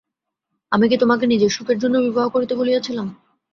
[0.71, 3.07] আমি কি তোমাকে নিজের সুখের জন্য বিবাহ করিতে বলিয়াছিলাম।